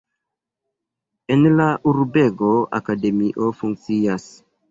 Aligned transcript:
En 1.35 1.43
la 1.59 1.67
urbego 1.91 2.51
akademio 2.79 3.53
funkcias. 3.63 4.29